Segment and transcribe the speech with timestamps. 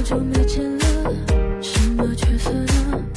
[0.00, 3.09] 好久没见了什么角色呢？